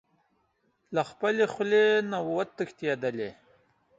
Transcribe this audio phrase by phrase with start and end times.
[0.95, 3.31] له خپلې خولې نه و تښتېدلی.